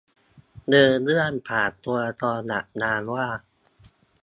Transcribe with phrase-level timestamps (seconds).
[0.71, 3.27] เดินเรื่องผ่านตัวละครหลักนามว่า